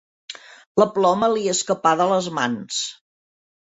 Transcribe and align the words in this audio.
La 0.83 0.87
ploma 0.95 1.31
li 1.35 1.45
escapà 1.55 1.95
de 2.03 2.11
les 2.17 2.35
mans. 2.43 2.85